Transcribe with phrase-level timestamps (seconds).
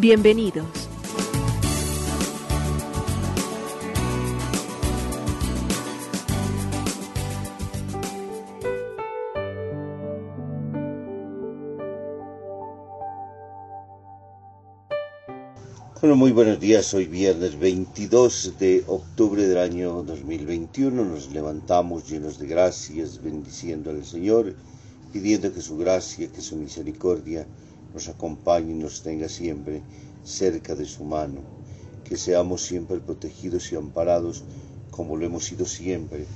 [0.00, 0.64] Bienvenidos.
[16.00, 16.94] Bueno, muy buenos días.
[16.94, 21.04] Hoy viernes 22 de octubre del año 2021.
[21.04, 24.54] Nos levantamos llenos de gracias, bendiciendo al Señor,
[25.12, 27.48] pidiendo que su gracia, que su misericordia
[27.94, 29.82] nos acompañe y nos tenga siempre
[30.24, 31.40] cerca de su mano.
[32.04, 34.44] Que seamos siempre protegidos y amparados
[34.90, 36.26] como lo hemos sido siempre.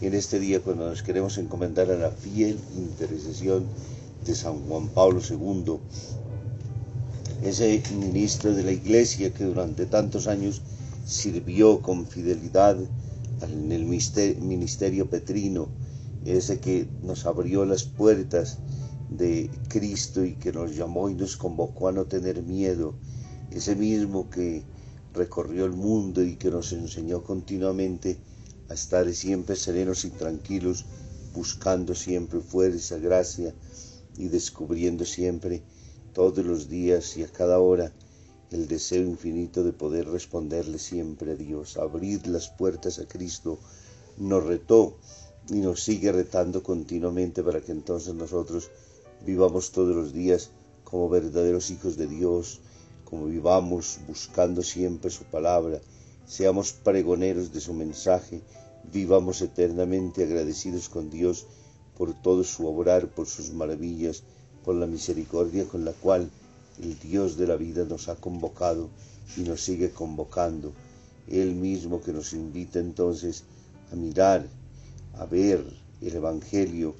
[0.00, 3.66] En este día cuando nos queremos encomendar a la fiel intercesión
[4.24, 5.78] de San Juan Pablo II,
[7.42, 10.62] ese ministro de la iglesia que durante tantos años
[11.06, 12.76] sirvió con fidelidad
[13.42, 15.68] en el ministerio petrino,
[16.24, 18.58] ese que nos abrió las puertas
[19.10, 22.94] de Cristo y que nos llamó y nos convocó a no tener miedo,
[23.50, 24.62] ese mismo que
[25.12, 28.18] recorrió el mundo y que nos enseñó continuamente
[28.68, 30.86] a estar siempre serenos y tranquilos,
[31.34, 33.52] buscando siempre fuerza, gracia
[34.16, 35.62] y descubriendo siempre
[36.14, 37.92] todos los días y a cada hora
[38.52, 43.58] el deseo infinito de poder responderle siempre a Dios, abrir las puertas a Cristo,
[44.18, 44.96] nos retó
[45.48, 48.70] y nos sigue retando continuamente para que entonces nosotros
[49.26, 50.50] vivamos todos los días
[50.84, 52.60] como verdaderos hijos de Dios,
[53.04, 55.80] como vivamos buscando siempre su palabra,
[56.26, 58.40] seamos pregoneros de su mensaje,
[58.92, 61.46] vivamos eternamente agradecidos con Dios
[61.96, 64.22] por todo su obrar, por sus maravillas,
[64.64, 66.30] por la misericordia con la cual
[66.82, 68.88] el Dios de la vida nos ha convocado
[69.36, 70.72] y nos sigue convocando.
[71.28, 73.44] Él mismo que nos invita entonces
[73.92, 74.46] a mirar,
[75.14, 75.64] a ver
[76.00, 76.94] el Evangelio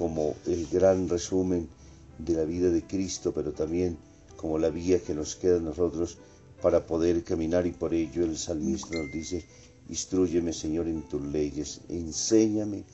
[0.00, 1.68] como el gran resumen
[2.16, 3.98] de la vida de Cristo, pero también
[4.38, 6.16] como la vía que nos queda a nosotros
[6.62, 9.44] para poder caminar y por ello el salmista nos dice,
[9.90, 12.84] instruyeme Señor en tus leyes, enséñame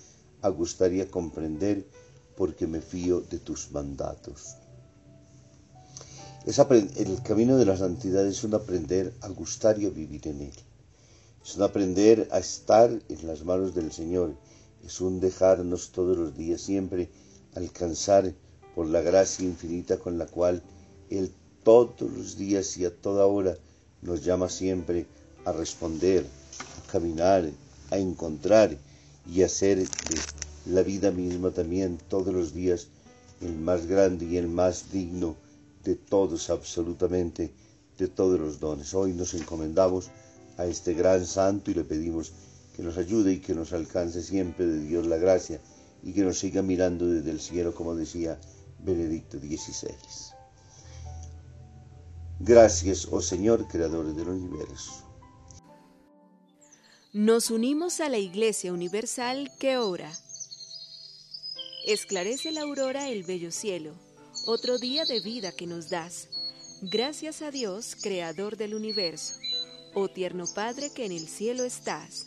[0.42, 1.86] a gustar y a comprender
[2.36, 4.56] porque me fío de tus mandatos.
[6.44, 10.54] el camino de la santidad es un aprender a gustar y a vivir en Él.
[11.44, 14.34] Es un aprender a estar en las manos del Señor.
[14.86, 17.08] Es un dejarnos todos los días siempre
[17.56, 18.32] alcanzar
[18.76, 20.62] por la gracia infinita con la cual
[21.10, 21.32] Él
[21.64, 23.58] todos los días y a toda hora
[24.00, 25.06] nos llama siempre
[25.44, 27.50] a responder, a caminar,
[27.90, 28.78] a encontrar
[29.28, 30.20] y a ser de
[30.66, 32.86] la vida misma también todos los días,
[33.40, 35.34] el más grande y el más digno
[35.82, 37.52] de todos absolutamente,
[37.98, 38.94] de todos los dones.
[38.94, 40.10] Hoy nos encomendamos
[40.58, 42.30] a este gran santo y le pedimos
[42.76, 45.60] que nos ayude y que nos alcance siempre de Dios la gracia
[46.02, 48.38] y que nos siga mirando desde el cielo, como decía
[48.78, 49.94] Benedicto XVI.
[52.38, 55.02] Gracias, oh Señor, Creador del universo.
[57.14, 60.12] Nos unimos a la Iglesia Universal que ora
[61.86, 63.94] Esclarece la aurora el bello cielo,
[64.44, 66.28] otro día de vida que nos das.
[66.82, 69.34] Gracias a Dios, Creador del universo,
[69.94, 72.26] oh tierno Padre que en el cielo estás.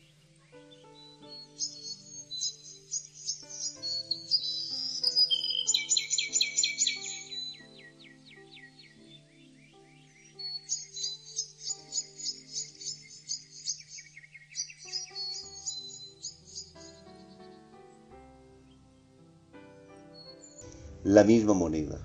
[21.11, 21.99] La misma moneda.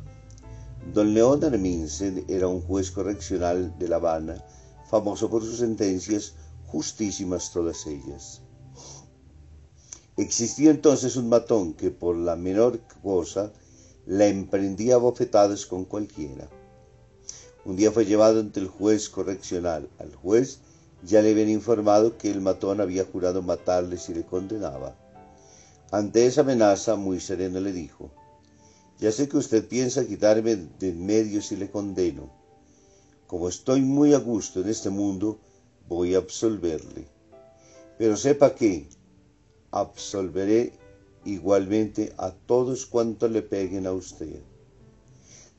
[0.93, 4.45] Don León Arminsen era un juez correccional de La Habana
[4.91, 6.35] famoso por sus sentencias,
[6.67, 8.43] justísimas todas ellas.
[10.17, 13.53] Existía entonces un matón que por la menor cosa
[14.07, 16.49] la emprendía bofetadas con cualquiera.
[17.65, 19.89] Un día fue llevado ante el juez correccional.
[20.01, 20.59] Al juez
[21.05, 24.97] ya le habían informado que el matón había jurado matarle si le condenaba.
[25.93, 28.11] Ante esa amenaza, muy sereno le dijo,
[28.99, 32.31] ya sé que usted piensa quitarme de en medio si le condeno.
[33.27, 35.39] Como estoy muy a gusto en este mundo,
[35.89, 37.07] voy a absolverle.
[37.99, 38.89] Pero sepa que
[39.71, 40.73] absolveré
[41.25, 44.41] igualmente a todos cuantos le peguen a usted.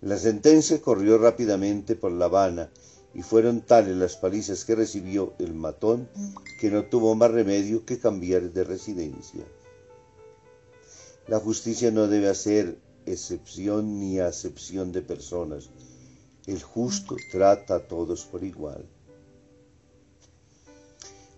[0.01, 2.69] La sentencia corrió rápidamente por La Habana
[3.13, 6.07] y fueron tales las palizas que recibió el matón
[6.59, 9.43] que no tuvo más remedio que cambiar de residencia.
[11.27, 12.77] La justicia no debe hacer
[13.07, 15.69] excepción ni acepción de personas.
[16.45, 18.85] El justo trata a todos por igual.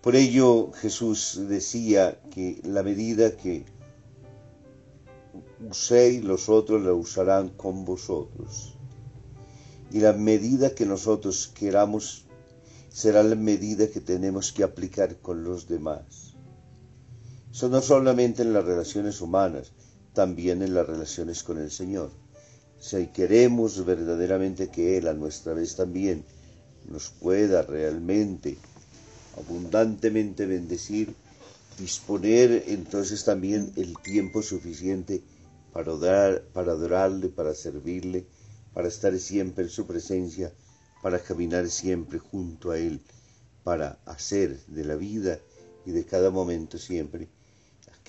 [0.01, 3.65] Por ello Jesús decía que la medida que
[5.69, 8.75] uséis los otros la usarán con vosotros.
[9.91, 12.25] Y la medida que nosotros queramos
[12.89, 16.35] será la medida que tenemos que aplicar con los demás.
[17.51, 19.71] Eso no solamente en las relaciones humanas,
[20.13, 22.11] también en las relaciones con el Señor.
[22.79, 26.23] Si queremos verdaderamente que Él a nuestra vez también
[26.87, 28.57] nos pueda realmente
[29.37, 31.13] abundantemente bendecir,
[31.77, 35.21] disponer entonces también el tiempo suficiente
[35.73, 38.25] para, para adorarle, para servirle,
[38.73, 40.51] para estar siempre en su presencia,
[41.01, 43.01] para caminar siempre junto a Él,
[43.63, 45.39] para hacer de la vida
[45.85, 47.27] y de cada momento siempre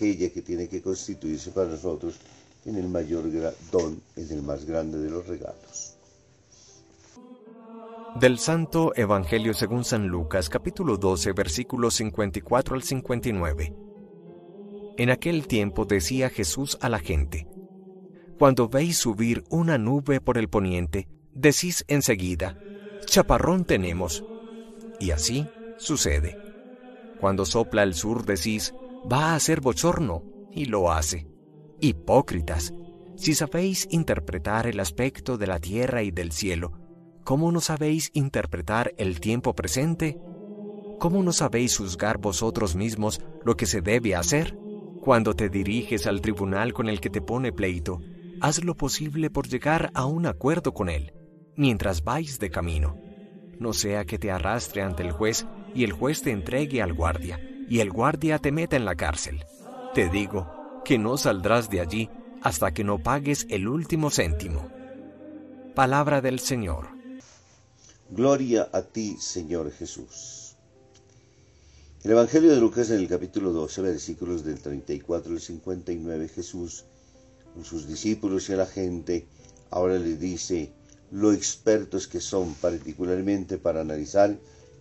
[0.01, 2.19] aquella que tiene que constituirse para nosotros
[2.65, 3.25] en el mayor
[3.71, 5.97] don, en el más grande de los regalos.
[8.19, 13.75] Del Santo Evangelio según San Lucas capítulo 12 versículos 54 al 59.
[14.97, 17.47] En aquel tiempo decía Jesús a la gente,
[18.39, 22.59] Cuando veis subir una nube por el poniente, decís enseguida,
[23.05, 24.25] chaparrón tenemos.
[24.99, 26.39] Y así sucede.
[27.21, 28.75] Cuando sopla el sur decís,
[29.11, 31.27] va a ser bochorno, y lo hace.
[31.81, 32.75] Hipócritas,
[33.17, 36.73] si sabéis interpretar el aspecto de la tierra y del cielo,
[37.25, 40.19] ¿cómo no sabéis interpretar el tiempo presente?
[40.99, 44.59] ¿Cómo no sabéis juzgar vosotros mismos lo que se debe hacer?
[45.01, 48.03] Cuando te diriges al tribunal con el que te pone pleito,
[48.41, 51.15] haz lo posible por llegar a un acuerdo con él,
[51.57, 52.97] mientras vais de camino.
[53.59, 57.41] No sea que te arrastre ante el juez y el juez te entregue al guardia
[57.71, 59.45] y el guardia te meta en la cárcel.
[59.95, 62.11] Te digo que no saldrás de allí
[62.43, 64.69] hasta que no pagues el último céntimo.
[65.77, 66.89] Palabra del Señor.
[68.11, 70.57] Gloria a ti, Señor Jesús.
[72.03, 76.87] El Evangelio de Lucas en el capítulo 12, versículos del 34 al 59, Jesús,
[77.55, 79.29] con sus discípulos y a la gente,
[79.71, 80.73] ahora le dice
[81.13, 84.37] lo expertos que son particularmente para analizar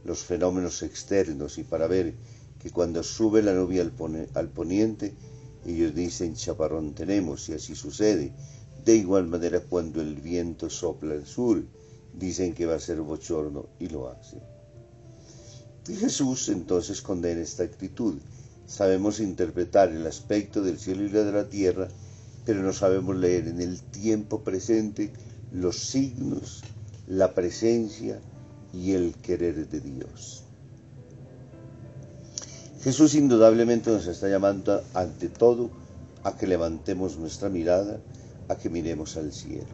[0.06, 2.16] los fenómenos externos y para ver
[2.60, 5.14] que cuando sube la nube al, poniente,
[5.66, 8.34] ellos dicen chaparrón tenemos, y así sucede.
[8.84, 11.64] De igual manera, cuando el viento sopla al sur,
[12.14, 14.42] dicen que va a ser bochorno y lo hace.
[15.88, 18.16] Y Jesús entonces condena esta actitud.
[18.68, 21.88] Sabemos interpretar el aspecto del cielo y de la tierra,
[22.46, 25.12] pero no sabemos leer en el tiempo presente
[25.52, 26.62] los signos,
[27.08, 28.20] la presencia
[28.74, 30.44] y el querer de Dios.
[32.82, 35.70] Jesús indudablemente nos está llamando ante todo
[36.24, 38.00] a que levantemos nuestra mirada,
[38.48, 39.68] a que miremos al cielo.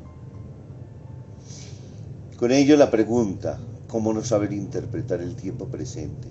[2.38, 6.28] Con ello la pregunta, ¿cómo no saber interpretar el tiempo presente?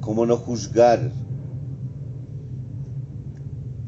[0.00, 1.10] ¿Cómo no juzgar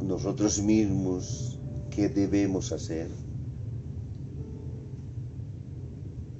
[0.02, 1.60] nosotros mismos
[1.90, 3.08] qué debemos hacer?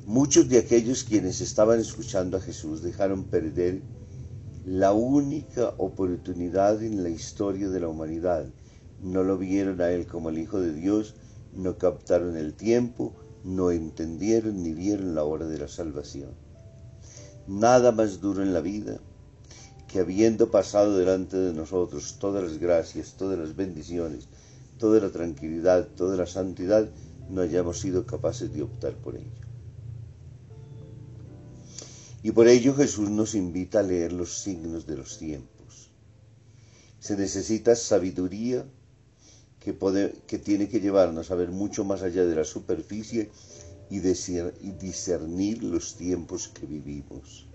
[0.07, 3.83] Muchos de aquellos quienes estaban escuchando a Jesús dejaron perder
[4.71, 8.45] la única oportunidad en la historia de la humanidad.
[9.01, 11.15] No lo vieron a Él como el Hijo de Dios,
[11.55, 16.33] no captaron el tiempo, no entendieron ni vieron la hora de la salvación.
[17.47, 19.01] Nada más duro en la vida
[19.87, 24.29] que habiendo pasado delante de nosotros todas las gracias, todas las bendiciones,
[24.77, 26.91] toda la tranquilidad, toda la santidad,
[27.31, 29.48] no hayamos sido capaces de optar por ello.
[32.23, 35.91] Y por ello Jesús nos invita a leer los signos de los tiempos.
[36.99, 38.67] Se necesita sabiduría
[39.61, 43.31] que, tiene que llevarnos a ver mucho más allá de la superficie
[43.91, 47.47] y discernir los tiempos que vivimos.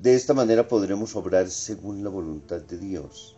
[0.00, 3.36] De esta manera podremos obrar según la voluntad de Dios,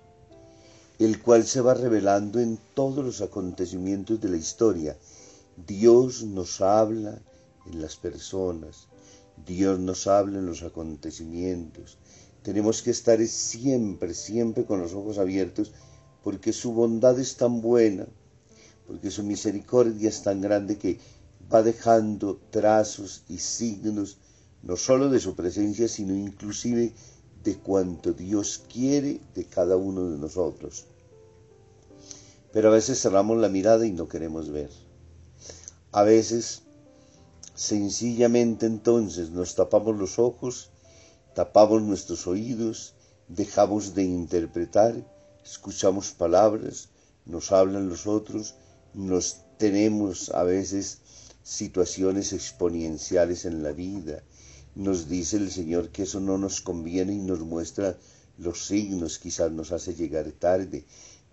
[0.99, 4.97] el cual se va revelando en todos los acontecimientos de la historia.
[5.67, 7.21] Dios nos habla
[7.67, 8.89] en las personas,
[9.47, 11.99] Dios nos habla en los acontecimientos.
[12.43, 15.73] Tenemos que estar siempre, siempre con los ojos abiertos,
[16.23, 18.07] porque su bondad es tan buena,
[18.87, 20.99] porque su misericordia es tan grande que
[21.53, 24.19] va dejando trazos y signos
[24.63, 26.93] no solo de su presencia, sino inclusive
[27.43, 30.87] de cuanto Dios quiere de cada uno de nosotros.
[32.53, 34.71] Pero a veces cerramos la mirada y no queremos ver.
[35.93, 36.63] A veces,
[37.55, 40.71] sencillamente entonces, nos tapamos los ojos,
[41.35, 42.95] tapamos nuestros oídos,
[43.29, 44.95] dejamos de interpretar,
[45.45, 46.89] escuchamos palabras,
[47.25, 48.55] nos hablan los otros,
[48.93, 50.99] nos tenemos a veces
[51.43, 54.23] situaciones exponenciales en la vida,
[54.75, 57.97] nos dice el Señor que eso no nos conviene y nos muestra
[58.39, 60.85] los signos, quizás nos hace llegar tarde,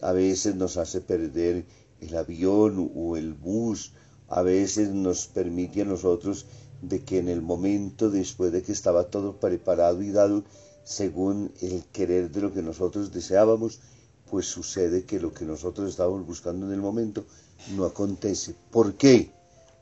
[0.02, 1.66] a veces nos hace perder
[2.00, 3.94] el avión o el bus,
[4.32, 6.46] a veces nos permite a nosotros
[6.82, 10.46] de que en el momento después de que estaba todo preparado y dado
[10.86, 13.82] según el querer de lo que nosotros deseábamos,
[14.30, 17.26] pues sucede que lo que nosotros estábamos buscando en el momento
[17.76, 18.56] no acontece.
[18.72, 19.34] ¿Por qué?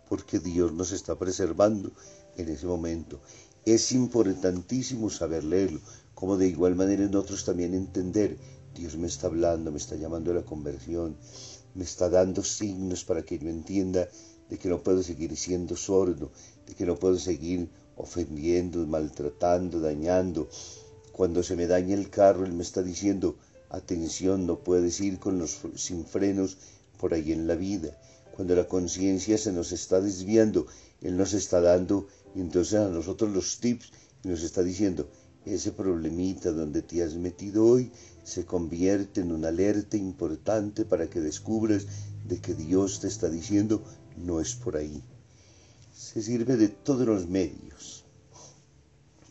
[0.09, 1.91] Porque Dios nos está preservando
[2.35, 3.21] en ese momento.
[3.65, 5.79] Es importantísimo saber leerlo,
[6.15, 8.35] como de igual manera nosotros también entender,
[8.73, 11.15] Dios me está hablando, me está llamando a la conversión,
[11.75, 14.09] me está dando signos para que yo entienda
[14.49, 16.31] de que no puedo seguir siendo sordo,
[16.67, 20.49] de que no puedo seguir ofendiendo, maltratando, dañando.
[21.11, 23.35] Cuando se me daña el carro, Él me está diciendo,
[23.69, 26.57] atención, no puedes ir con los sin frenos
[26.99, 27.97] por ahí en la vida.
[28.35, 30.65] Cuando la conciencia se nos está desviando,
[31.01, 33.91] Él nos está dando y entonces a nosotros los tips
[34.23, 35.09] nos está diciendo,
[35.45, 37.91] ese problemita donde te has metido hoy
[38.23, 41.85] se convierte en una alerta importante para que descubras
[42.27, 43.83] de que Dios te está diciendo,
[44.19, 45.01] no es por ahí.
[45.95, 48.05] Se sirve de todos los medios.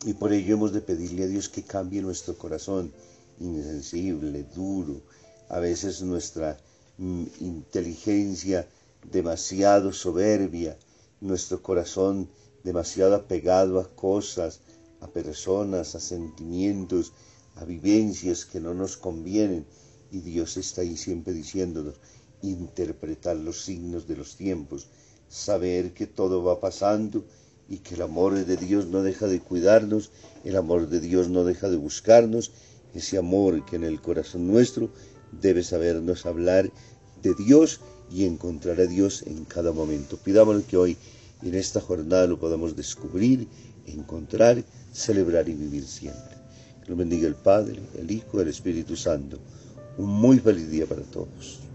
[0.05, 2.93] Y por ello hemos de pedirle a Dios que cambie nuestro corazón
[3.41, 5.01] insensible, duro,
[5.49, 6.59] a veces nuestra
[6.99, 8.69] mm, inteligencia
[9.11, 10.77] demasiado soberbia,
[11.21, 12.29] nuestro corazón
[12.65, 14.61] demasiado apegado a cosas,
[15.01, 17.13] a personas, a sentimientos,
[17.57, 19.65] a vivencias que no nos convienen.
[20.11, 21.95] Y Dios está ahí siempre diciéndonos,
[22.43, 24.87] interpretar los signos de los tiempos,
[25.29, 27.25] saber que todo va pasando
[27.69, 30.11] y que el amor de Dios no deja de cuidarnos,
[30.45, 32.53] el amor de Dios no deja de buscarnos,
[32.95, 34.91] ese amor que en el corazón nuestro
[35.33, 36.71] debe sabernos hablar
[37.23, 37.81] de Dios
[38.11, 40.17] y encontrar a Dios en cada momento.
[40.17, 40.97] Pidámosle que hoy
[41.43, 43.47] en esta jornada lo podamos descubrir,
[43.87, 46.37] encontrar, celebrar y vivir siempre.
[46.83, 49.39] Que lo bendiga el Padre, el Hijo el Espíritu Santo.
[49.99, 51.68] Un muy feliz día para todos.